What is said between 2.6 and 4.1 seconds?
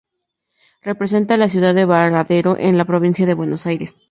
la Provincia de Buenos Aires.